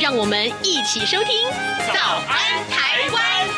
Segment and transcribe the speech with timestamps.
[0.00, 1.48] 让我们一起收听
[1.92, 3.48] 《早安台湾》。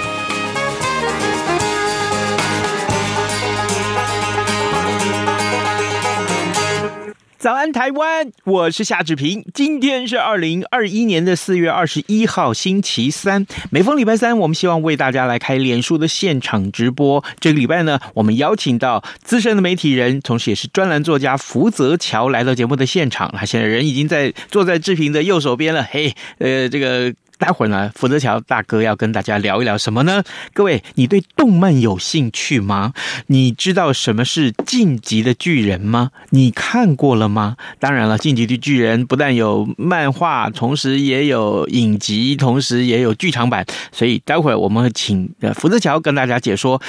[7.39, 8.33] 早安，台湾！
[8.43, 9.45] 我是夏志平。
[9.55, 13.47] 今天是二零二一年的四月二十一号，星期三。
[13.71, 17.25] 每逢礼拜三，我们希望为大家来开脸书的现场直播。
[17.39, 23.33] 这个礼拜呢，我们邀请到资深的媒体人，同时也是专栏作家福泽桥来到节目的现场。
[23.39, 25.85] 他现在人已经在坐在志平的右手边了。
[25.89, 27.15] 嘿，呃，这个。
[27.39, 30.23] 待会儿呢，福泽桥大哥要跟大家聊一聊什么呢？
[30.53, 32.93] 各位，你对动漫有兴趣吗？
[33.29, 36.11] 你知道什么是《进击的巨人》吗？
[36.31, 37.57] 你看过了吗？
[37.79, 43.65] 当然了，《进击的巨人》不但有漫画，同时也有影集，同时也有剧场版。
[43.93, 46.81] 所以待会儿我们会请福泽桥跟大家解说。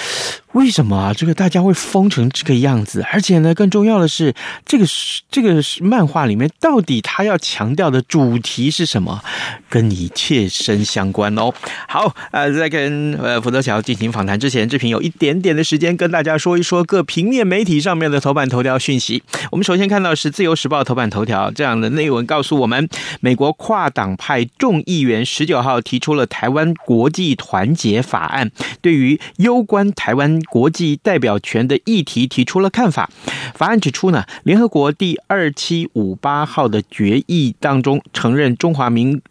[0.53, 1.13] 为什么啊？
[1.13, 3.05] 这个大家会疯成这个样子？
[3.11, 4.33] 而且呢，更重要的是，
[4.65, 4.85] 这个
[5.29, 9.21] 这个漫画里面到底他要强调的主题是什么？
[9.69, 11.53] 跟你切身相关哦。
[11.87, 19.21] 好，呃，在跟呃福泽乔进行访谈之前，志平有一点点的时间跟大家说一说各平面媒体上面的头版头条讯息。
[19.51, 22.89] 我们首先看到是《自由时报》头版头条这样的内文，告诉我们，
[23.21, 28.49] 美国跨党派众议员十九号提出了台湾国际团结法案，
[28.81, 30.38] 对于攸关台湾。
[30.43, 33.09] 国际代表权的议题提出了看法。
[33.53, 39.21] 法案指出呢，联合国第二七五八号的决议当中承认中华民。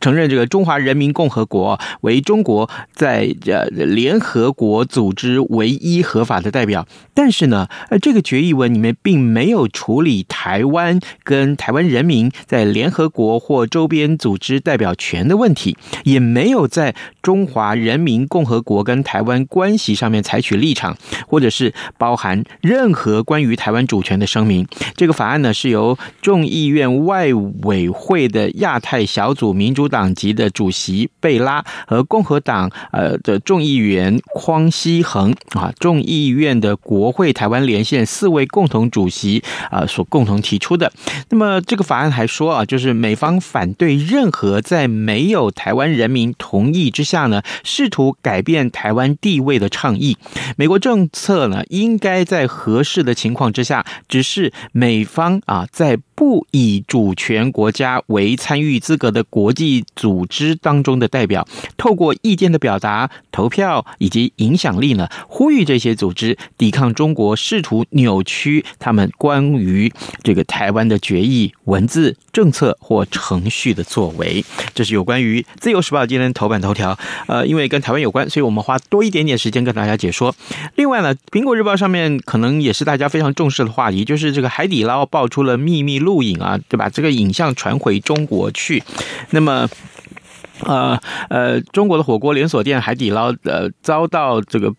[0.00, 20.96] 承认这个中华人民共和国为中国在呃联合国组织唯一合法的代表，但是呢，呃，这个决议文里面并没有处理台湾跟台湾人民在联合国或周边组织代表权的问题，也没有在中华人民共和国跟台湾关系上面采取立场，
[21.28, 24.66] 或者是包含任何关于台湾主权的声明。
[24.96, 27.34] 这个法案呢，是由众议院外
[27.64, 29.73] 委会的亚太小组民。
[29.74, 39.42] 民主党籍的主席贝拉和共和党呃的众议员匡希恒啊，众议院的国会台湾连线四位共同主席
[39.72, 40.92] 啊所共同提出的。
[41.30, 50.16] 那么这个法案还说啊，就是美方反对任何在没有台湾人民同意之下呢，试图改变台湾地位的倡议。
[50.56, 55.98] 美国政策呢，应该在合适的情况之下，只是美方啊在。
[56.14, 69.92] 不以主权国家为参与资格的国际组织当中的代表，透过意见的表达、投票以及影响力呢，呼吁这些组织抵抗中国试图扭曲他们关于
[70.22, 74.44] 这个台湾的决议文字、政策或程序的作为。
[74.72, 76.96] 这是有关于《自由时报》今天头版头条。
[77.26, 80.34] 呃，因为跟台湾有关，所以我们花多一点点时间跟大家解说。
[80.76, 86.03] 另外呢，《苹果日报》上面可能也是大家非常重视的话题，就是这个海底捞爆出了秘密。
[86.04, 86.88] 录影啊，对吧？
[86.88, 88.82] 这个影像传回中国去，
[89.30, 89.68] 那么，
[90.60, 90.96] 呃
[91.28, 94.72] 呃，中国的火锅连锁店海底捞呃遭到这个。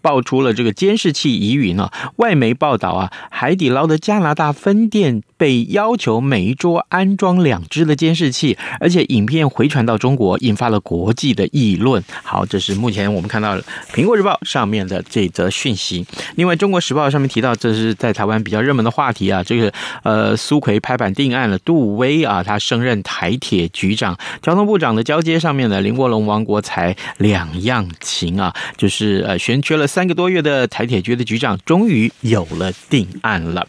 [0.00, 1.92] 爆出了这个监视器疑云啊！
[2.16, 12.02] 外媒报道啊，海底捞的加拿大分店被要求每一桌安装两只的监视器，而且影片回传到中国，引发了国际的议论。
[12.24, 13.56] 好，这是目前我们看到
[13.94, 16.04] 《苹果日报》上面的这则讯息。
[16.34, 19.42] 另外，《中国时报》上面提到，这是在台湾比较热门的话题啊。
[19.44, 19.72] 这个
[20.02, 29.86] 呃，苏奎拍板定案了，杜威啊，他升任台铁局长，交通部长的交接上面呢，林国龙、王国材两样情啊，就是呃选，缺了。
[29.86, 33.66] 三个多月的台铁局的局长终于有了定案了。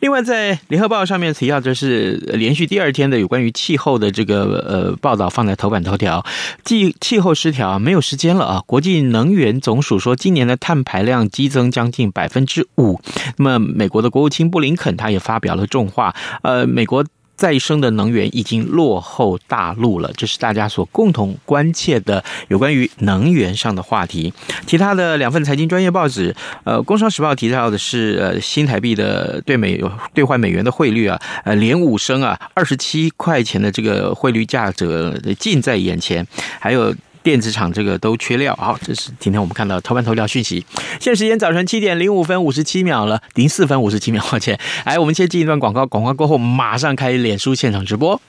[0.00, 6.24] 另外，在联合报上面提到，这是连续第二天的有关于气候的这个呃报道，放在头版头条。
[6.64, 8.62] 气气候失调，没有时间了啊！
[8.66, 13.00] 国际能源总署说，今年的碳排量激增将近百分之五。
[13.36, 17.04] 那么，美国的国务卿布林肯他也发表了重话，呃，美国。
[17.36, 24.32] 再生的能源已经落后大陆了，这是大家所共同关切的有关于能源上的话题。
[24.66, 26.34] 其他的两份财经专业报纸，
[26.64, 29.82] 呃，《工商时报》提到的是，呃，新台币的兑美
[30.12, 36.26] 兑换美元的汇率啊，呃，连五升啊，二十七块钱的这个汇率价格近在眼前，
[36.60, 36.94] 还有。
[37.24, 40.64] 电子厂这个都缺料，好，这是今天我们看到头版头条讯息。
[41.00, 44.60] 现在时间早晨七点零五分五十七秒了，零四分五十七秒，抱歉。
[44.84, 48.20] 来，我们先进一段广告，广告过后马上开脸书现场直播。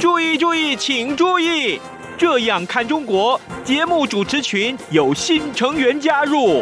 [0.00, 1.80] 注意注意，请注意！
[2.18, 6.60] 这样看中国节目主持群有新成员加入。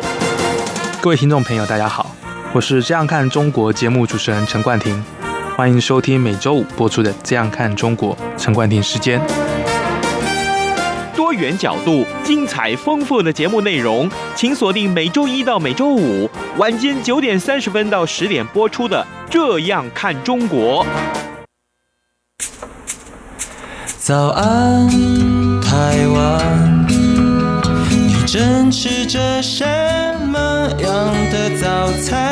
[1.01, 2.15] 各位听众朋友，大家好，
[2.53, 5.03] 我是这样看中国节目主持人陈冠廷，
[5.57, 9.19] 欢迎收听每周五播出的《这样看中国》陈冠廷时间。
[11.33, 20.85] 多元角度、精彩丰富的节目内容，请锁定每周一到每周五晚间九点三十分到十点播出的《这样看中国》。
[23.97, 24.87] 早安，
[25.63, 26.87] 台湾，
[27.89, 29.65] 你正吃着什
[30.27, 30.39] 么
[30.83, 32.32] 样的早餐？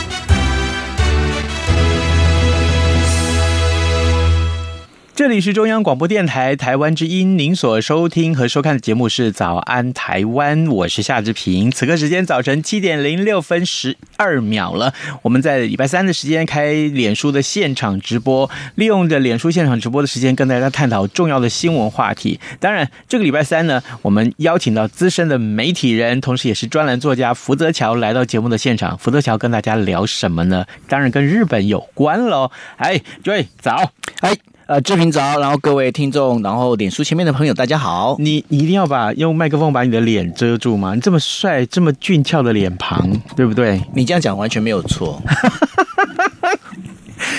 [5.21, 11.69] 这里是中央广播电台台湾之音，您所收听和收看的节目是《早安台湾》，我是夏志平。
[11.69, 14.91] 此刻时间早晨七点零六分十二秒了，
[15.21, 22.39] 我们在礼拜三的时间开脸书的现场直播，利用着脸书现场直播的时间跟大家探讨重要的新闻话题。
[22.59, 28.97] 当然，这个礼拜三呢，我们邀请到资深的媒体人，同时也是专栏作家福泽桥来到节目的现场。
[28.97, 30.65] 福泽桥跟大家聊什么呢？
[30.87, 32.49] 当然跟日本有关喽。
[32.77, 33.91] 哎，Joy，早，
[34.21, 34.35] 哎。
[34.71, 38.15] 呃，志平早，然后各位听众，然后脸书前面的朋友，大家好。
[38.19, 40.95] 你你一定要把用麦克风把你的脸遮住吗？
[40.95, 43.81] 你这么帅，这么俊俏的脸庞，对不对？
[43.93, 45.21] 你这样讲完全没有错。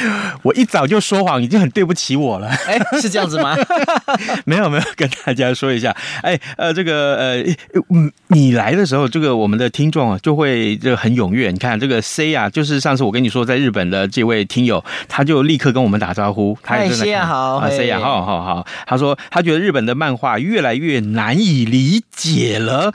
[0.42, 2.48] 我一早就说谎，已经很对不起我了。
[2.66, 3.56] 哎，是这样子吗？
[4.44, 5.94] 没有没有，跟大家说一下。
[6.22, 7.42] 哎，呃，这个呃，
[7.90, 11.50] 嗯，你来的时候，这个我们的听众啊，就会就很踊跃。
[11.50, 16.56] 你看这个 C 啊，就是上次我跟你说在日本的这位听友，他就立刻跟我们打招呼。
[16.62, 18.66] 他也真的，C 啊好啊，C 啊好好好。
[18.86, 22.92] 他说他觉得日本的漫画越来越难以理解了。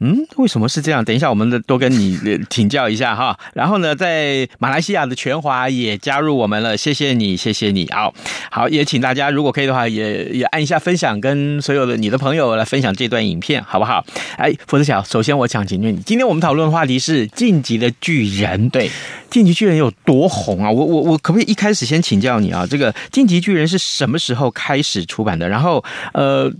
[0.00, 1.04] 嗯，为什么是这样？
[1.04, 2.18] 等一下，我们的多跟你
[2.50, 3.38] 请教一下哈。
[3.54, 6.76] 然后呢，在马来西亚的全华也加入我们了。
[6.76, 7.86] 谢谢你，谢谢你。
[7.86, 8.10] 啊，
[8.50, 14.04] 好，也请大家如果可以的话，也也按一下分享，跟所有的你的朋友来分享这段影片，好不好？
[14.36, 18.66] 哎，福泽乔，首先我想请问你，今天我们讨论的话题是《晋级的巨人》。
[18.70, 18.88] 对，
[19.30, 20.70] 《晋级巨人》有多红啊？
[20.70, 22.66] 我我我可不可以一开始先请教你啊？
[22.68, 25.48] 这个《晋级巨人》是什么时候开始出版的？
[25.48, 26.52] 然后，呃。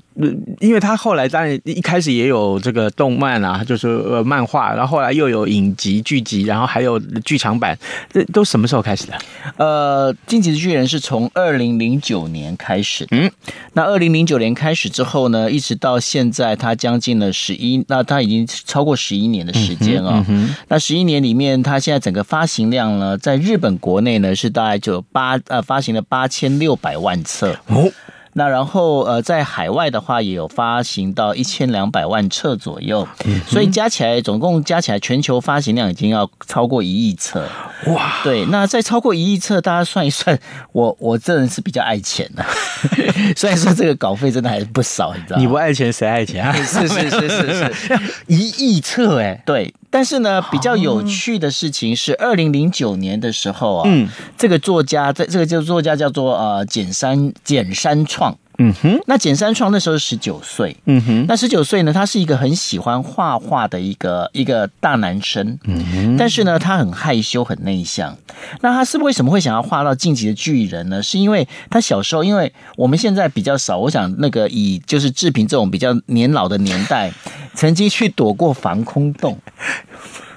[0.61, 7.77] 因为他后来当然一开始也有这个动漫啊，就是呃漫画，然后后来又有影集、剧集，然后还有剧场版，
[8.13, 9.19] 这都什么时候开始的？
[9.57, 13.31] 呃，《进击的巨人》是从二零零九年开始，嗯，
[13.73, 20.55] 那二零零九年开始之后呢，一直到现在，他将近了十一，那他已经超过十一年的时间啊、哦嗯嗯。
[20.69, 27.91] 那十一年里面，它现在整个发行量呢，在日本国内呢是大概就八呃发行了八千六百万册哦。
[28.35, 33.07] 那然后呃，在海外的话也有发行到一千两百万册左右，
[33.47, 37.49] 所以加起来总共加起来全球发行量已经要超过一亿册。
[37.87, 38.21] 哇！
[38.23, 40.39] 对，那再超过一亿册，大家算一算，
[40.73, 42.45] 我 我这人是比较爱钱的，
[43.37, 45.43] 虽然说这个稿费真的还是不少，你知道吗？
[45.43, 46.53] 你不爱钱谁爱钱啊？
[46.53, 49.73] 是是是是是， 一亿册哎，对。
[49.95, 58.37] 但是呢，比较有趣的事情是，二零零九年的时候啊，嗯，这个作家，这这个就作家叫做呃简山简山创。
[58.59, 68.17] 嗯哼，那简三创那时候十九岁，嗯哼，那十九岁呢，他是一个很喜欢画画的一个一个大男生，嗯哼，但是呢，他很害羞，很内向。
[68.61, 71.03] 那他是为什么会想要画到晋级的巨人呢？
[71.03, 77.13] 是因为他小时候，因为我们现在比较少，我想那个以就是志平这种比较年老的年代，
[77.55, 79.39] 曾经去躲过防空洞。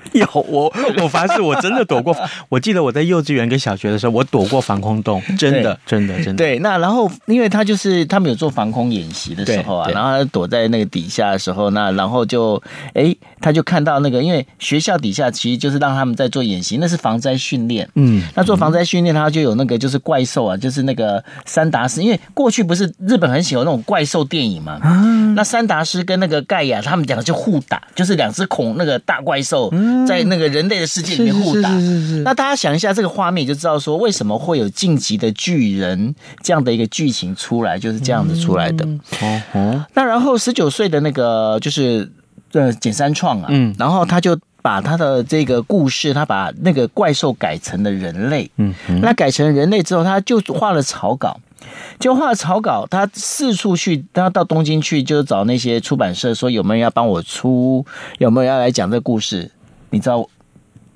[0.14, 0.72] 有我，
[1.02, 2.16] 我发誓，我真的躲过。
[2.50, 6.36] 我记得我在幼稚园跟小学的时候，我躲过防空洞，真的，真的，真的。
[6.36, 12.62] 对，那然后，因为他就是他们有做防空演习的时候啊，然后他躲在那个底下的时候，那然后就，
[12.94, 17.88] 哎，他就看到那个，因为学校底下其实就是让他们在做演习，那是防灾训练。
[17.96, 24.80] 嗯，那做防灾训练，他就有那个就是怪兽啊，就是那个三达斯，因为过去不是日本很喜欢那种怪兽电影嘛。
[24.84, 29.70] 嗯，那三达斯跟那个盖亚他们两个就互打，就是两只恐那个大怪兽。
[30.06, 31.70] 在那个人类的世界里面互打，
[32.24, 36.14] 那大家想一下这个画面，就知道说为什么会有晋级的巨人
[36.44, 38.86] 这样的一个剧情出来，就是这样子出来的。
[39.22, 42.12] 哦哦，那然后十九岁的那个就是
[42.52, 51.40] 呃简三创啊，嗯，然后他就把他的这个故事，他把那个怪兽改成了人类，嗯，那改成人类之后，他就画了草稿。
[52.00, 57.86] 就画了草稿，他四处去，他到东京去，就找那些出版社说有没有人要帮我出，
[58.20, 59.52] 有没有人要来讲这个故事。
[59.90, 60.28] 你知道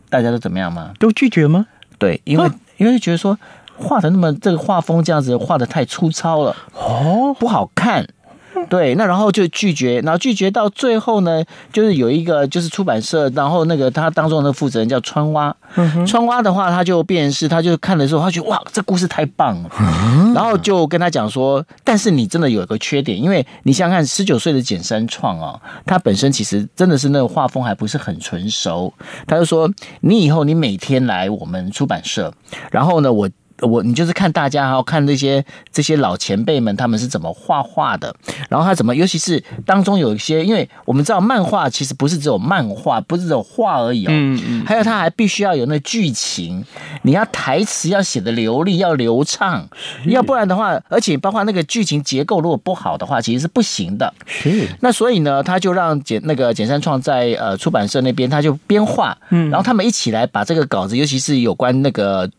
[0.10, 0.94] 大家都怎么样吗？
[1.00, 1.68] 都拒绝吗？
[1.98, 3.38] 对，因为因为觉得说
[3.78, 8.08] 画的那么这个画风这样子画的太粗糙了哦，不好看。
[8.70, 28.93] 对，那然后就拒绝，然后拒绝到最后呢，就是有一个就是出版社，然后那个他当中的负责人叫川蛙，嗯、川蛙的话他就辨识，他就看的时候，他觉得哇，这故事太棒了，嗯、 然后就跟他讲说，但是你真的有一个缺点，因为你想想看，十九岁的简山创啊，他本身其实真的是那个画风还不是很纯熟，
[29.27, 29.70] 他就说，
[30.01, 32.34] 你以后你每天来我们出版社，
[32.72, 33.29] 然后呢，我。
[33.62, 38.13] 我你就是看大家哈，看那些这些老前辈们他们是怎么画画的，
[38.50, 46.63] 然后他怎么，尤其是当中有一些，因为我们知道漫画其实不是只有漫画，不是只有画而已哦，嗯嗯，还有他还必须要有那剧情，
[47.03, 49.68] 你要台词要写的流利，要流畅，
[50.06, 54.13] 要不然的话，而且包括那个剧情结构如果不好的话，其实是不行的。
[54.25, 62.30] 是，那所以呢，他就让简那个简三创在呃出版社那边，他就编画，嗯，然后他们一起来把这个稿子，尤其是有关那个。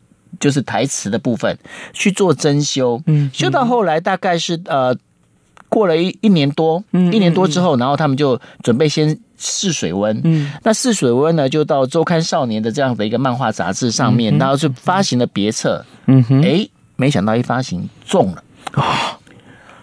[0.41, 1.57] 就是台词的部分
[1.93, 4.97] 去做增修，嗯，修到后来大概是呃
[5.69, 19.19] 过了一一年多，嗯，一年多之后，然后他们就准备先试水温，嗯，那试水温呢，就到周刊少年的这样的一个漫画杂志上面，然后就发行了别册，嗯哼，哎，没想到一发行中了啊，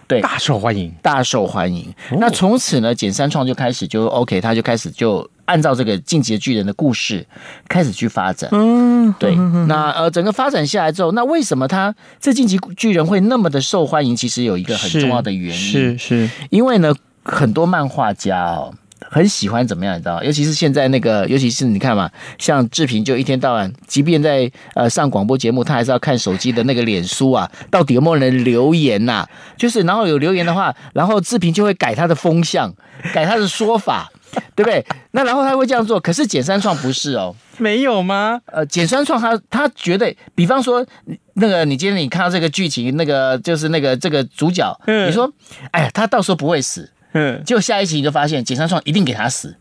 [0.07, 1.93] 对，大受欢迎，大受欢迎。
[2.11, 5.29] 那从此呢，简三创就开始就 OK，他就开始就。
[5.49, 7.25] 按照这个《进击的巨人》的故事
[7.67, 9.33] 开始去发展，嗯，对。
[9.65, 14.15] 那呃，整个发展下来之后，那为什么他这《进击巨人》会那么的受欢迎？
[14.15, 18.71] 其实有一个很重要的原因，是是，因为呢，很多漫画家哦，
[19.09, 20.23] 很喜欢怎么样，你知道？
[20.23, 29.25] 尤其是现在那个，尤其是你看嘛，像志平就一天到晚，即便在呃上广播节目，他还是要看手机的那个脸书啊，到底有没有人留言呐？
[29.57, 32.71] 就是然后有留言的话，然后志平就会改他的风向，
[33.15, 34.11] 改他的说法。
[34.55, 34.85] 对不对？
[35.11, 38.39] 那然后他会这样做，可是简三创不是哦，没有吗？
[38.45, 40.85] 呃，简三创他他觉得，比方说
[41.33, 45.31] 那个你今天你看到这个剧情，那个就是那个这个主角，嗯，你说，
[45.71, 49.55] 哎呀，他到时候不会死，嗯，结果下一集你就发现简三创一定给他死，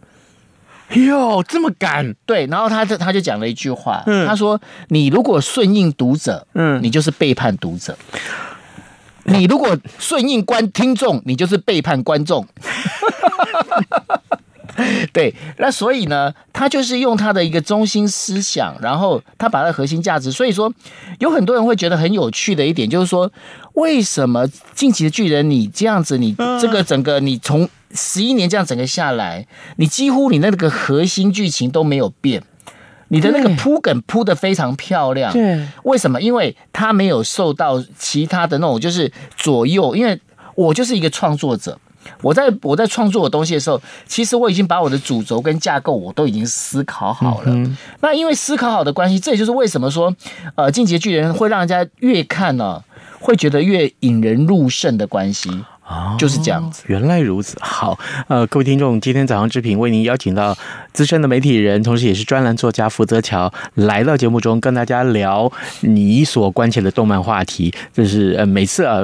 [0.95, 2.15] 哟，这么敢？
[2.27, 7.95] 对，然后他就他就讲了一句话，嗯，他说，你如果顺应读者，嗯，你就是背叛读者；
[9.25, 12.47] 你如果顺应观听众，你就是背叛观众。
[15.13, 20.31] 对，那所以呢，他就是用他的一个中心思想，然后他把他的核心价值。
[20.31, 20.73] 所以说，
[21.19, 23.31] 有很多人会觉得很有趣的一点，就是说，
[23.73, 32.43] 为什么《进击的巨人》你这样子，你这个整个你从十一年这样整个下来，你几乎你那个核心剧情都没有变，
[33.09, 35.33] 你的那个铺梗铺的非常漂亮。
[35.33, 36.21] 对，为什么？
[36.23, 40.21] 因为他没有受到其他的那种就是左右，因为
[40.55, 41.79] 我就是一个创作者。
[42.23, 47.53] 我在我在创作我东西的时候，其实我已经把我的主轴跟架构我都已经思考好了。
[47.53, 50.15] 嗯、那因为思考好的关系，这也就是为什么说，
[50.55, 52.85] 呃，进击巨人会让人家越看呢、啊，
[53.21, 55.51] 会觉得越引人入胜的关系。
[55.89, 56.83] 哦，就是这样子。
[56.87, 57.57] 原来如此。
[57.61, 60.55] 好，呃，各位听众，今天早上之平为您邀请到
[60.93, 67.73] 资深的媒体人，同时也是专栏作家福泽桥来到节目中，跟大家聊你所关切的动漫话题。
[67.95, 69.01] 就是呃，每次啊，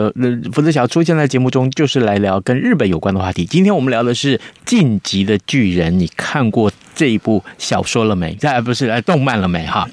[0.53, 3.47] 福泽桥出现在节目中，就是来聊跟日本有关的话题。
[3.47, 4.37] 今天我们聊的是
[4.67, 8.37] 《晋级的巨人》，你看过这一部小说了没？
[8.43, 9.65] 哎，不是，哎，动漫了没？
[9.67, 9.89] 哈，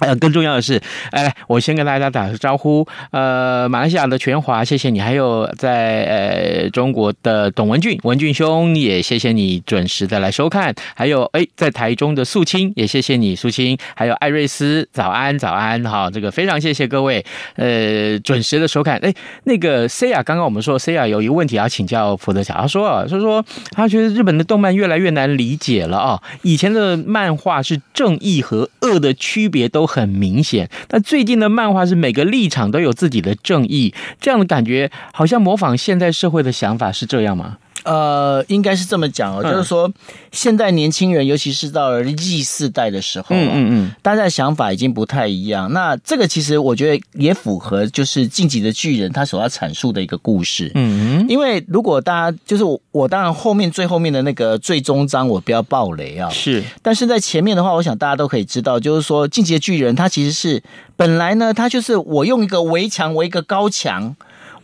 [0.00, 2.86] 呃，更重要的是，哎，我先跟大家打个招呼。
[3.10, 6.70] 呃，马来西亚的全华，谢谢你，还有在呃。
[6.76, 17.24] 中国的董文俊，文俊兄也谢谢你准时的来收看，还有哎，在台中的素清也谢谢你，素清，还有艾瑞斯，早安早安，哈，这个非常谢谢各位，
[17.54, 18.98] 呃，准时的收看。
[18.98, 36.06] 哎，那个 C 亚，刚刚我们说 C 亚有一个问题要请教福泽乔，他说啊，他说他觉得日本的动漫越来越难理解了啊，以前的漫画是正义和恶的区别都很明显，但最近的漫画是每个立场都有自己的正义，这样的感觉好像模仿现在。
[36.16, 37.58] 社会的想法是这样吗？
[37.86, 39.90] 呃，应该是这么讲哦，嗯、就是说，
[40.32, 45.72] 现在年轻人，尤其是到了 Z 世代的时候，嗯嗯嗯，大家的想法已经不太一样。
[45.72, 50.72] 那这个其实我觉得也符合，就是《晋级的巨人》他所要阐述的一个故事。
[50.74, 56.62] 嗯嗯，因为如果大家就是我，我当然后面最后面的那个最终章我不要爆雷啊，是。
[56.82, 60.60] 但是在前面的话，我想大家都可以知道，就是说，《进击的巨人》他其实是
[60.96, 64.16] 本来呢，他就是我用一个围墙围一个高墙。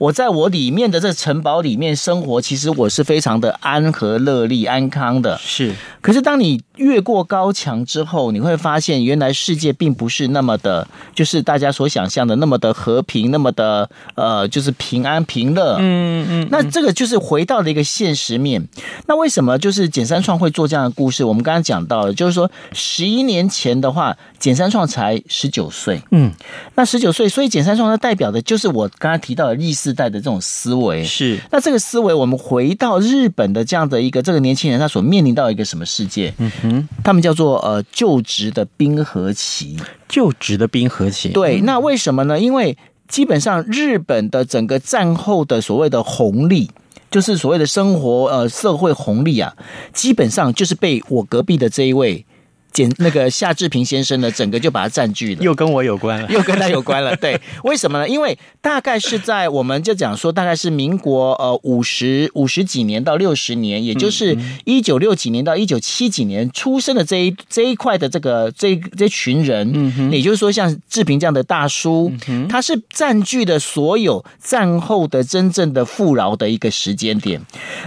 [0.02, 5.38] 我在我里面的这城堡里面生活，其实我是非常的安和乐利、安康的。
[5.38, 15.76] 是，可是当你越过高墙之后，你会发现原来世界并不是那么的，就是大家所想象的那么的和平，那么的呃，就是平安平乐。
[15.78, 16.49] 嗯嗯。
[16.50, 18.66] 那这个就是回到了一个现实面。
[19.06, 21.23] 那为什么就是简三创会做这样的故事？
[21.23, 26.02] 我们刚刚讲到了，就是说十一年前的话，简三创才十九岁。
[26.11, 26.32] 嗯。
[26.75, 29.92] 那十九岁，所以简三创它代表的就是我刚刚提到的历史。
[29.93, 31.05] 世代的这种思维。
[31.05, 36.33] 是，那这个思维，我们回到日本的这样的一个这个年轻人，他所面临到一个什么世界？
[36.39, 39.77] 嗯哼，他们叫做呃就职的冰河期。
[40.09, 41.29] 就职的冰河期。
[41.29, 42.41] 对，那为什么呢？
[42.41, 46.71] 因为基本上日本的整个战后的所谓的红利。
[47.11, 49.55] 就是所谓的生活呃社会红利啊，
[49.93, 52.25] 基本上就是被我隔壁的这一位。
[52.73, 57.14] 简那个夏志平先生呢，整个就把它占据了，又跟我有关了，又跟他有关了。
[57.17, 58.09] 对，为什么呢？
[58.09, 77.38] 因为大概是在我们就讲说，大概是民国呃五十五十几年到六十年，也就是一九六几年到一九七几年出生的这一这一块的这个这这群人，嗯哼，也就是说像志平这样的大叔，嗯，他是占据了所有战后的真正的富饶的一个时间点。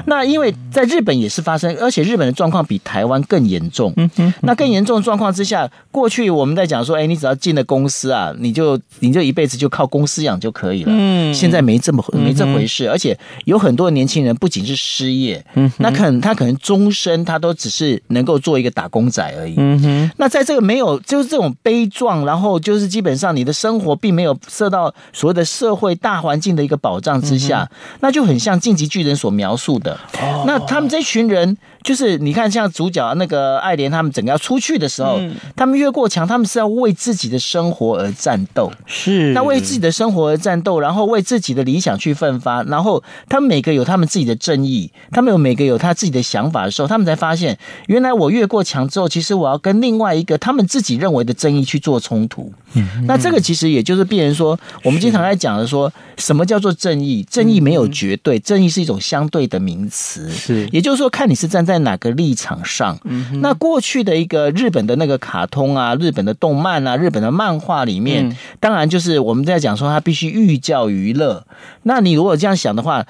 [0.06, 4.75] 那因为在日本也是发生，而且日本的状况比台湾更严重，嗯哼，那更。
[4.76, 10.92] 严重状况之下，过去我们在讲说，哎，你只要进了公司啊，你就你就一辈子就靠公司养就可以了。
[10.94, 19.56] 嗯，现在没这么没这回事，而且有很多年轻人不仅是失业，嗯，那可能他可能终身他都只是能够做一个打工仔而已。
[19.58, 27.70] 嗯哼，那在这个没有就是这种悲壮，然后就是基本上你的生活并没有受到所谓的社会大环境的一个保障之下，
[28.02, 29.98] 那就很像进击巨人所描述的。
[30.22, 31.58] 哦，那他们这群人。
[31.86, 38.72] 就是你看，像主角那个爱莲，他们整个要出去的时候，嗯、他们越过墙，他们是要为自己的生活而战斗。
[38.88, 52.52] 是，那为自己的生活而战斗，然后为自己的理想去奋发，然后他们每个有他们自己的正义，他们有每个有他自己的想法的时候，他们才发现，原来我越过墙之后，其实我要跟另外一个他们自己认为的正义去做冲突。
[52.74, 57.24] 嗯，那这个其实也就是变成说，我们经常在讲的说，什么叫做正义？
[57.30, 60.28] 正义没有绝对，正义是一种相对的名词。
[60.32, 61.75] 是，也就是说，看你是站在。
[61.76, 62.98] 在哪个立场上？
[63.42, 71.46] 那过去的一个日本的那个卡通啊，日本的动漫啊，日本的漫画里面，嗯、当然就是我们在讲说，他必须寓教于乐。
[71.84, 73.06] 那你如果这样想的话，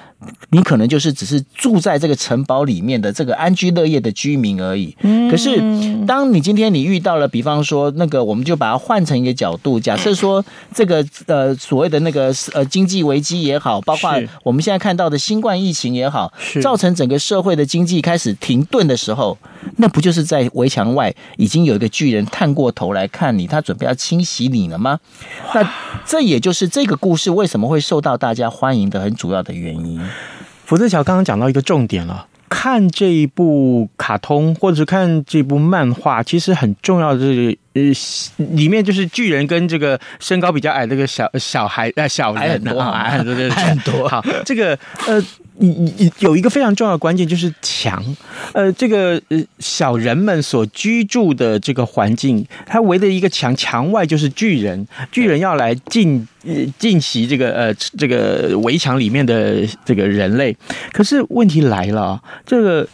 [0.50, 4.98] 你可能就是只是住在这个城堡里面的这个安居乐业的居民而已。
[5.30, 5.62] 可是，
[6.08, 14.12] 当你今天你遇到了，比方说那个，我们就把它换成一个角度，假设说这个呃所谓的那个呃经济危机也好，包括
[14.44, 18.55] 我们现在看到的新冠疫情也好，造成整个社会的经济开始停。
[18.56, 19.38] 停顿的时候，
[19.76, 24.98] 那不就是在围墙外已经有一个巨人探过头来看你，他准备要清洗你了吗？
[25.54, 25.70] 那
[26.06, 30.02] 这也就是这个故事为什么会受到大家欢迎的很主要的原因。
[30.64, 37.58] 福泽桥刚刚讲到一个重点了，看这一部卡通或者是看这部漫画，其实很重要的是。
[37.76, 37.82] 呃，
[38.56, 44.08] 里面就是巨人跟这个身高比较矮的这个小小孩呃小人很多啊，对 对对， 很多。
[44.08, 45.22] 好，这个呃，
[45.60, 48.04] 有有一个非常重要的关键就是墙，
[48.54, 56.28] 呃，这个呃小人们所居住的这个环境，它围的一个墙，墙外就是巨人，巨人要来进
[56.78, 60.56] 进袭这个呃这个围墙里面的这个人类，
[60.92, 62.88] 可是问题来了，这个。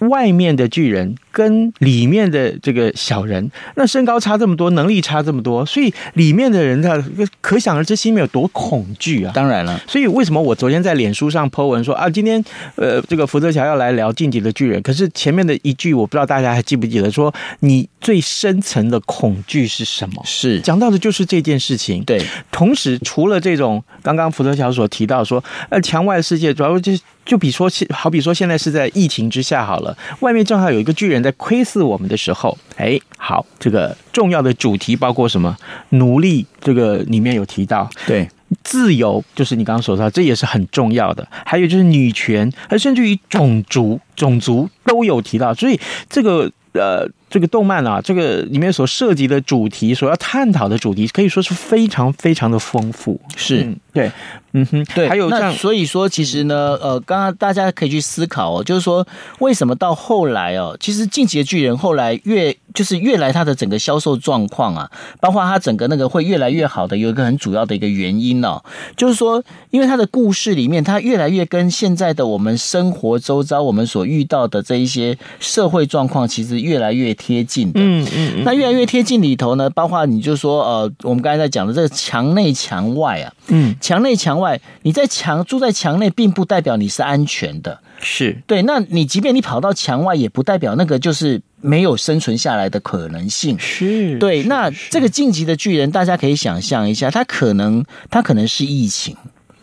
[0.00, 7.02] 外面的巨人跟里面的这个小人，那身高差这么多，能力差这么多，所以里面的人他
[7.40, 9.32] 可想而知心里面有多恐惧啊！
[9.34, 12.42] 当然了，所以为什么我昨天在脸书上 po 文说啊，今天
[12.76, 20.22] 呃这个福泽桥要来聊晋级的巨人，可是前面的一句我不知道大家还记不记得，说你最深层的恐惧是什么？
[20.24, 22.04] 是讲到的就是这件事情。
[22.04, 27.00] 对，同时除了这种刚刚福泽桥所提到说，呃，墙外世界主要就是。
[27.26, 35.54] 就比说，好比说，现在是在疫情之下好了，外面正好有一个巨人在窥视我们的时候，哎，好，这个重要的主题包括什么？
[35.90, 38.26] 奴隶，这个里面有提到，对，
[38.62, 46.50] 自由，就是你刚刚所说到，这也是很重要的，还有就是女权，而甚至于种族，种族都有提到，所以这个。
[46.78, 53.20] 呃，这个动漫啊，这个里面所涉及的主题，所要探讨的主题，可以说是非常非常的丰富。
[53.36, 54.10] 是、嗯、对，
[54.52, 55.08] 嗯哼，对。
[55.08, 59.06] 还有这样，所以说，其实呢，呃，刚刚大家可以去思考哦，就是说，
[59.38, 68.62] 为什么到后来哦，其实《进击的巨人》后来越就是越来它的整个销售状况啊，包括它整个那个会越来越好的，有一个很主要的一个原因哦，
[68.96, 76.66] 就是说，因为它的故事里面，它越来越跟现在的我们生活周遭我们所遇到的这一些社会状况，其实。
[76.66, 88.62] 越来越贴近的，嗯嗯，那越来越贴近里头呢，包括你就说，呃，我们刚才在讲的这个墙内墙外啊，嗯，墙内墙外，你在墙住在墙内，并不代表你是安全的，是对。
[88.62, 94.42] 那你即便你跑到墙外，也不代表那个就是没有生存下来的可能性，是对。
[94.44, 99.16] 那这个晋级的巨人，大家可以想象一下，他可能他可能是疫情。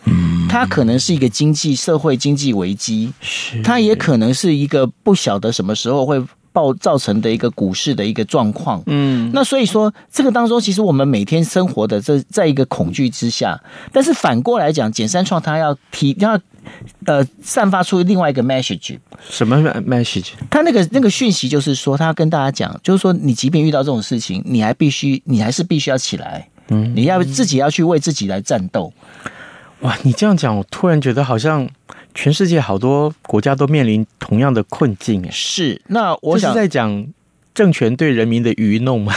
[0.06, 8.84] 嗯，它可能是一个经济社会经济危机，是它也可能是一个不晓得什么时候会爆造成的一个股市的一个状况。
[8.88, 13.58] 嗯，那所以说，这个当中其实我们每天生活的这在一个恐惧之下，
[13.93, 16.38] 但是反过来讲，简三创他要提要
[17.06, 18.97] 呃散发出另外一个 message，
[19.30, 20.32] 什么 message？
[20.49, 28.93] 他那个那个讯息就是说，他要跟大家讲，就是说你即便遇到这种事情，你还必须，你还是必须要起来，嗯，你要自己要去为自己来战斗。
[29.82, 31.67] 哇，你这样讲，我突然觉得好像
[32.13, 35.30] 全世界好多国家都面临同样的困境。
[35.32, 37.06] 是，那我想是在讲
[37.54, 39.13] 政权对人民的愚弄吗？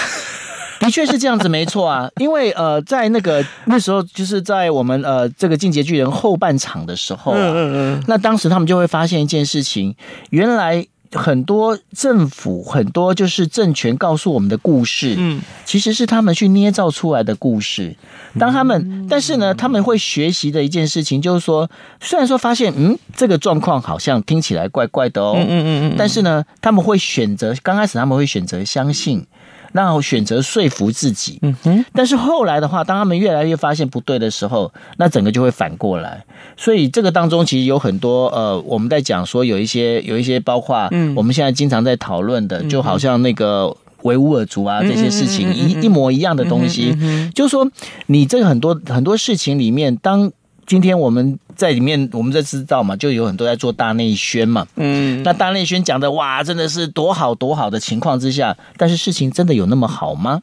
[0.81, 2.11] 的确是这样子，没错啊。
[2.17, 9.95] 因为呃，在那个那时候，就是在我们呃这个进击巨人后半场的时候啊，嗯嗯嗯，那当时他们就会发现一件事情，
[10.31, 10.87] 原来。
[11.13, 17.97] 很多政府，很多就是政权告诉我们的故事，嗯，其实是他们去捏造出来的故事。
[18.39, 29.25] 当他们，但是呢，他们会学习的一件事情就是说，虽然说发现，嗯，这个状况好像听起来怪怪的哦，嗯嗯嗯，但是呢，他们会选择，刚开始他们会选择相信。
[29.73, 31.85] 然后选择说服自己，嗯哼。
[31.93, 36.25] 但是后来的话，当他们越来越发现不对的时候，那整个就会反过来。
[36.57, 46.97] 所以这个当中其实有很多呃，我们在讲说有一些有一些包括，嗯，我们现在经常在讨论的，就好像那个维吾尔族啊这些事情一一模一样的东西，
[47.35, 47.71] 就是说
[48.07, 50.33] 你这个很多很多事情里面，当。
[50.69, 54.67] 今天我们在里面，我们在知道嘛，就有很多在做大内宣嘛。
[54.77, 60.43] 嗯，那大内宣讲的哇，真的是多好多好的情况之下，但是事情真的有那么好吗？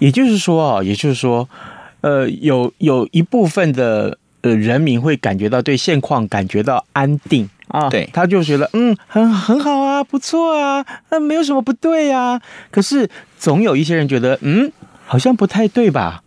[0.00, 1.48] 也就是说啊，也就是说，
[2.00, 12.42] 呃，有有一部分的呃人民会感觉到对现况感觉到安定啊，对，他就觉得嗯，很很好啊，不错啊，那没有什么不对呀。
[12.72, 14.70] 可是总有一些人觉得嗯，
[15.06, 16.23] 好像不太对吧？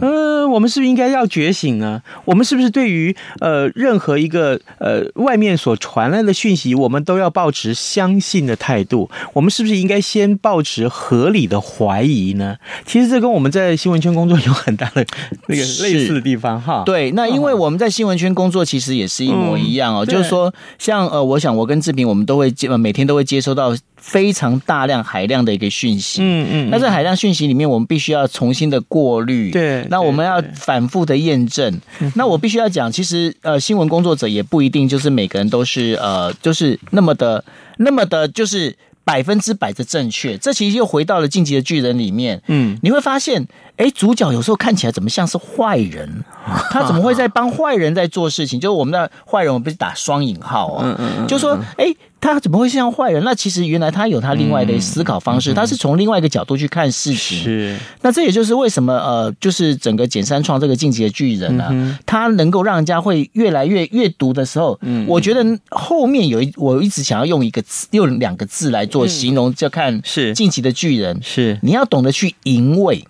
[0.00, 2.02] 嗯、呃，我们是不是应该要觉醒呢？
[2.24, 9.10] 我们是不是对于呃任何一个呃外面所传来的讯息，我们都要保持相信的态度？
[9.32, 12.56] 我们是不是应该先保持合理的怀疑呢？
[12.86, 15.04] 其实这跟我们在新闻圈工作有很大的
[15.46, 16.82] 那个类似的地方哈。
[16.84, 20.04] 对，那因为我们在新闻圈工作，其实也是一模一样哦。
[20.04, 23.74] 嗯、就是说，像呃，我想我跟志平，我们都会接每天都会接收到。
[24.00, 31.80] 非常大量海量的一个讯息，嗯嗯，那在海量讯息里面，我们必须要重新的过滤，对，那我们要反复的验证。
[32.14, 37.44] 那我必须要讲，其实呃，新闻工作者也不一定就是每个人都是呃，就是那么的
[37.78, 40.36] 那么的，就是百分之百的正确。
[40.38, 46.24] 这其实又回到了《进击的巨人》里面，嗯，你会发现，哎，主角有时候看起来怎么像是坏人？
[46.70, 48.58] 他怎么会在帮坏人在做事情？
[48.60, 51.94] 就是我们的坏人，我们不是打双引号啊，嗯嗯，就说，哎。
[52.20, 53.22] 他怎么会像坏人？
[53.22, 57.38] 那其实原来他有他另外的思考方式，嗯、他是从另外一个角度去看事情。
[57.38, 71.20] 是，那这也就是为什么呃，就是整个简三创这个晋级的巨人啊，嗯、他能够让人家会越来越阅读的时候，嗯，我觉得后面有一我一直想要用一个字，用两个字来做形容，嗯、就看是晋级的巨人。
[71.22, 71.58] 是。
[71.62, 73.04] 你要懂得去吟味。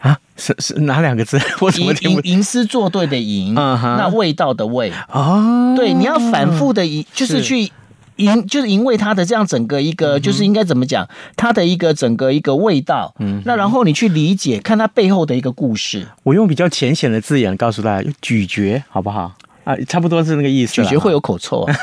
[0.00, 1.38] 啊，是是哪两个字？
[1.60, 2.20] 我怎么听不？
[2.20, 4.92] 吟诗作对的吟，嗯、那味道的味。
[5.12, 7.42] 哦，对，你要反复的吟，就是。
[7.42, 7.70] 去。
[8.18, 16.06] 因就是因为它的这样整个一个，就是应该怎么讲，它的一个整个一个味道，嗯，那然后你去理解，看它背后的一个故事。
[16.24, 19.32] 我用比较浅显的字眼告诉大家，咀嚼，好不好？
[19.68, 20.72] 啊，差不多是那个意思。
[20.72, 21.74] 咀嚼会有口臭啊！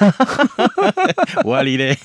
[1.45, 1.95] 我理嘞。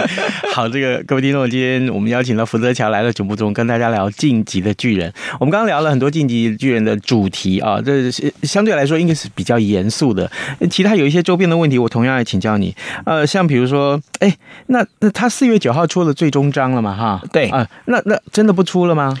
[0.52, 5.10] 好，这个各位听众，今天我们邀请了福泽桥来到节目中，跟大家聊《晋级的巨人》。
[5.40, 10.30] 我们刚刚聊了很多《晋级巨人》的主题啊，这是相对来说应该是比较严肃的。
[10.70, 12.76] 其他有一些周边的问题，我同样也请教你。
[13.06, 16.94] 呃，像比如说，哎，那那他四月九号出了最终章了嘛？
[16.94, 19.16] 哈，对啊，那那真的不出了吗？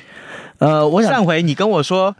[0.58, 2.14] 呃，我想上回你跟我说。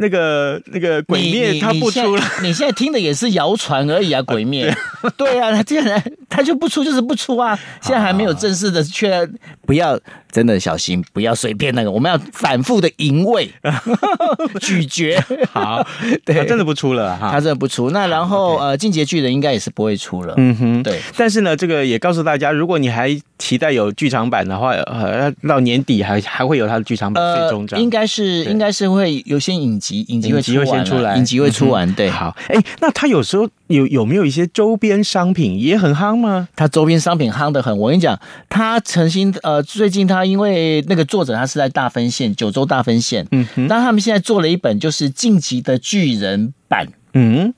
[0.00, 4.22] 那个那个鬼灭他不出了， 你现在听的也是谣传而已啊！
[4.26, 4.74] 鬼灭，
[5.16, 7.58] 对啊，他竟然他就不出，就是不出啊！
[7.82, 9.28] 现在还没有正式的确
[9.66, 9.98] 不要。
[10.32, 13.50] 真的小心，不要随便那个，我们要反复的吟味、
[14.62, 15.20] 咀嚼。
[15.50, 15.84] 好，
[16.24, 17.90] 对，他真的不出了哈，他真的不出。
[17.90, 20.34] 那然后呃，进阶巨人应该也是不会出了。
[20.36, 21.00] 嗯哼，对。
[21.16, 27.80] 但是呢，这个也告诉大家，如果你还期待有剧场版的话，呃，到年底还还会有他的剧场版最终章。
[27.80, 31.92] 应该是应该是会有些影集，影集会出完，影集会出完。
[31.94, 32.34] 对，好。
[32.48, 36.48] 哎，那他有时候有有没有一些周边商品也很夯吗？
[36.56, 37.76] 他周边商品夯的很。
[37.76, 40.20] 我跟你讲，他曾经呃，最近他。
[40.30, 47.52] 因为那个作者他是在大分县九州大分县，嗯哼，那他们现在做了一本就是《晋级的巨人》版，嗯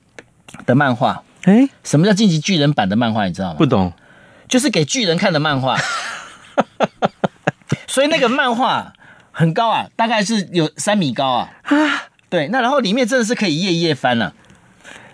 [0.65, 1.21] 的漫画。
[1.43, 3.27] 哎，什么叫《晋级巨人》版的漫画？
[3.27, 3.55] 你知道吗？
[3.57, 3.93] 不懂，
[4.47, 5.77] 就是给巨人看的漫画。
[7.85, 8.93] 所以那个漫画
[9.31, 11.49] 很高啊，大概是有三米高啊。
[11.65, 11.75] 啊，
[12.33, 14.33] 对，那然后里面真的是可以一页一页翻了。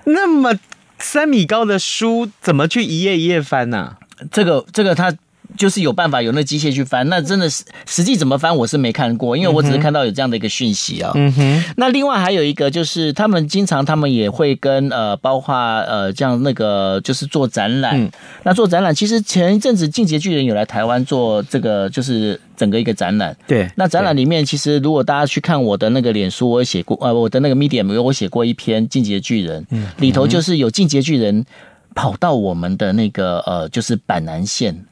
[0.06, 0.58] 那么
[1.00, 3.98] 三米高的书怎么去一页一页翻呢？
[4.32, 5.14] 这个这个他。
[5.60, 11.12] 就是有办法有那机械去翻，那真的是实际怎么翻我是没看过，因为我只是看到有这样的一个讯息啊。
[11.16, 11.64] 嗯哼。
[11.76, 18.02] 那另外还有一个就是他们经常他们也会跟呃，包括呃这样那个就是做展览。
[18.02, 18.10] 嗯。
[18.44, 23.36] 那做展览，其实前一阵子进阶巨人有来台湾做这个就是整个一个展览。
[23.46, 23.70] 对。
[23.76, 31.46] 那展览里面其实如果大家去看我的那个脸书，我写过呃我的那个 Medium，我写过一篇进阶巨人，嗯，里头就是有进阶巨人
[31.94, 34.86] 跑到我们的那个呃就是板南线。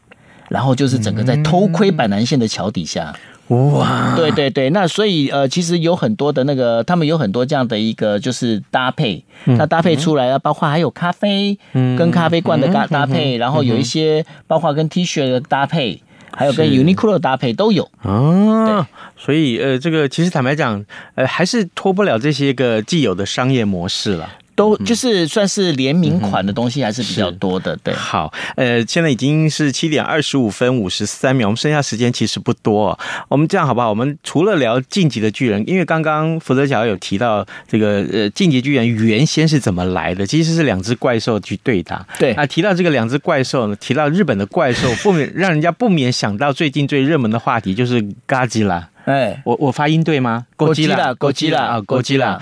[0.49, 3.13] 然后就是整个在偷窥板南线的桥底下，
[3.47, 4.13] 哇！
[4.15, 11.95] 对对对，那所以呃，其实有很多的那个，他们有很多这样的一个就是搭配，那搭配出来啊，包括还有咖啡，嗯。
[11.97, 17.89] 跟咖啡罐的搭搭配，然后有一些包括跟 T 恤的搭配，还有跟 Uniqlo 的搭配都有。
[18.03, 18.85] 哦，
[19.17, 24.29] 所以呃，这个其实坦白讲，呃，还是脱不了这些个既有的商业模式了。
[24.57, 27.93] 都就是算是联名款的东西还是比较多的，对。
[27.93, 32.97] 好，呃，现在已经是七点二十五分五十三秒，我们剩下时间其实不多。
[33.29, 33.87] 我们这样好不好？
[33.87, 42.03] 我们除了聊进击的巨人，因为刚刚福泽乔有提到这个呃进击巨人原先是怎么来的，其实是两只怪兽去对打。
[42.17, 48.89] 对啊，提到这个两只怪兽呢，提到日本的怪兽，不免让人家不免想到最近最热门的话题就是嘎吉拉。
[49.05, 50.47] 哎，我我发音对吗？
[50.57, 52.41] 哥吉拉，哥吉拉啊，哥吉拉。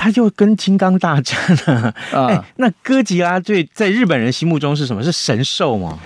[0.00, 5.02] 他就跟金刚大战了，哎、嗯，那哥吉拉最在日本人心目中是什么？
[5.02, 5.98] 是神兽吗？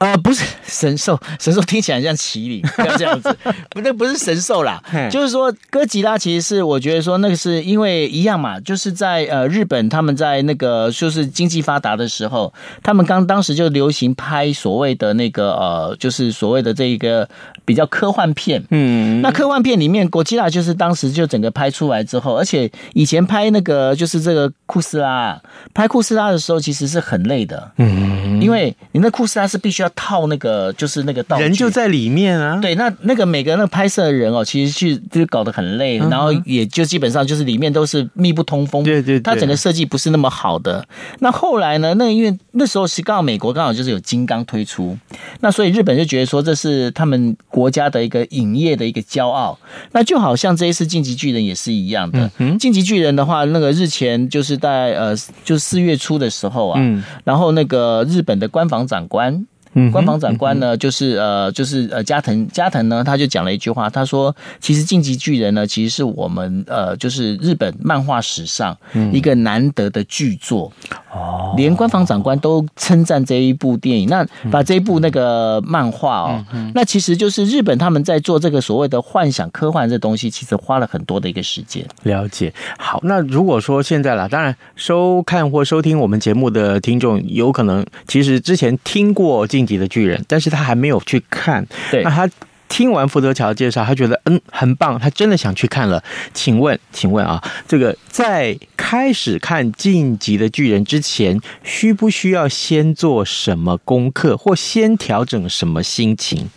[0.00, 3.36] 呃，不是神兽， 神兽听起来像麒麟， 不要这样子，
[3.68, 4.82] 不，对不是神兽啦。
[5.10, 12.50] 就是说，哥吉拉其实是我觉得说那个是因为一样嘛，就是在呃日本他们在那个就是经济发达的时候，
[12.82, 17.28] 他们刚当时就流行拍所谓的那个呃，就是所谓的这一个
[17.66, 18.64] 比较科幻片。
[18.70, 25.38] 嗯，那科幻片里面，哥吉拉就是当时就整个拍出来之后，而且以前拍那个就是这个库斯拉，
[25.74, 27.70] 拍库斯拉的时候其实是很累的。
[27.76, 29.89] 嗯，因为你那库斯拉是必须要。
[29.94, 32.58] 套那个就是那个道具，人就在里面啊。
[32.60, 38.82] 对，那那个每个那个拍摄的人哦，其实去就搞得很累，然后也就基本上就是里面都是密不通风。
[38.82, 40.84] 对对，它整个设计不是那么好的。
[41.20, 41.94] 那后来呢？
[41.94, 44.96] 那因为那时候是刚好美国刚好就是有金刚推出，
[45.40, 49.58] 那所以日本就觉得说这是他们国家的一个影业的一个骄傲。
[49.92, 52.30] 那就好像这一次晋级巨人也是一样的。
[52.38, 59.46] 嗯，进击巨人的话，那个日前就是在呃，就四月初的时候啊，嗯，然后那个日本的官房长官。
[59.74, 68.76] 嗯，官房长官呢，就是呃，就是呃，加藤加藤呢，他就讲了一句话，他说：“其实《进击巨人》呢，其实是我们呃，就是日本漫画史上
[69.12, 70.72] 一个难得的巨作
[71.12, 71.54] 哦。
[71.56, 81.86] 连官房长官都称赞这一部电影，那把这一部那个漫画哦，那其实就是日本他们在做这个所谓的幻想科幻这东西，其实花了很多的一个时间。
[82.02, 82.52] 了解。
[82.76, 89.59] 好，那如果说现在啦，当然收看或收听我们节目的听众，有可能其实之前听过进。
[89.60, 91.66] 晋级的巨人，但是他还没有去看。
[91.90, 92.26] 对，那他
[92.66, 96.02] 听完福德桥介绍，他觉得嗯很棒，他真的想去看了。
[96.32, 106.48] 请问，请问啊，这个在开始看晋级的巨人之前，需不需要先做什么功课，或先调整什么心情？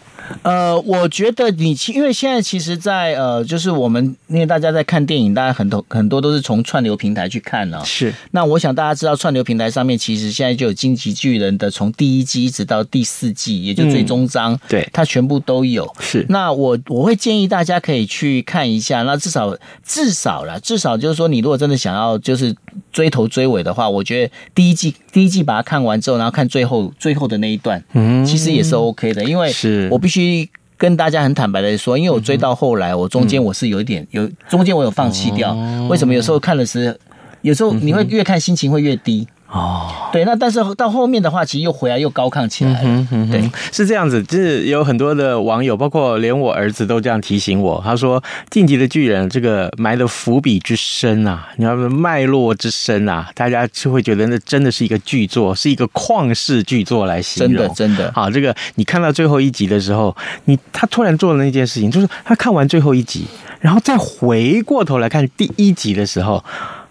[0.42, 7.82] 呃，我觉得你其因为现在其实在，在呃，就是我们因为大家在看电影，大家很多很多都是从串流平台去看呢、哦。
[7.86, 8.14] 是。
[8.32, 15.92] 那我想大家知道，串流平台上面其实现在就有《进击巨人》的从第一季一直到第四季，也就最终章，嗯、对，它全部都有。
[16.00, 16.26] 是。
[16.30, 22.56] 那我我会建议大家可以去看一下，那至少至少啦，至少就是说，你如果真的想要就是
[22.92, 30.50] 追头追尾的话，我觉得第一季第一季把它看完之后，然后看最后最后的那一段，嗯，其实也是 OK 的，因为是我必须。
[30.76, 35.56] 跟大家很坦白的说，因为我追到后来，我中间我是有一点有中间我有放弃掉。
[35.88, 36.14] 为什么？
[36.14, 37.00] 有时候看的是，
[37.42, 39.26] 有时候你会越看心情会越低。
[39.54, 42.80] 哦，对，那但是到后面的话，其实又回来又高亢起来了。
[42.86, 47.80] 嗯哼，对，是这样子，就是有很多的网友，包括连我儿子都这样提醒我。
[47.86, 57.54] 他说，《进击的巨人》这个埋的伏笔之深啊，你要说脉络之深啊，大家就会觉得那真的是一个巨作，是一个旷世巨作来形容。
[57.54, 58.12] 真的，真的。
[58.16, 63.28] 好，这个你看到最后一集的时候，你他突然做了那件事情，就是他看完最后一集，
[63.60, 66.44] 然后再回过头来看第一集的时候，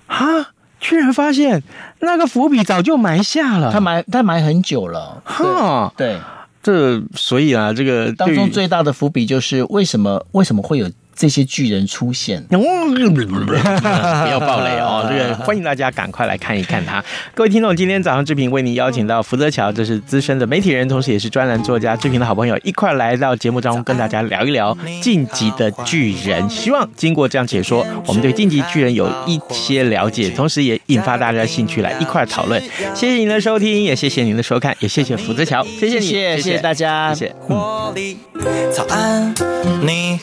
[0.07, 0.52] 哈。
[0.83, 1.63] 居然发现
[2.01, 5.23] 那个伏笔早就埋下了，他埋他埋很久了。
[5.25, 6.19] 哈，对，
[6.61, 15.07] 这所以啊，这个当中最大的伏笔就是为什么为什么会有这些巨人出现， 不要暴雷哦！
[15.11, 17.03] 这个欢迎大家赶快来看一看他。
[17.35, 26.43] 各位听众，今天早上志平为您邀请到福泽桥，这是资深的媒体人，同时也是专栏作家，志平的好朋友，一块来到节目当中跟大家聊一聊《晋级的巨人》。
[26.51, 32.63] 希望经过这样解说，我们对《晋级巨人》有一些了解，同时也引发大家的兴趣来一块讨论。
[32.95, 37.35] 谢谢您的收听，也谢谢您的收看，也谢谢福泽桥，谢谢你，谢谢，谢谢大家，谢谢。
[37.49, 37.95] 嗯。
[38.73, 39.33] 早安，
[39.83, 40.03] 你。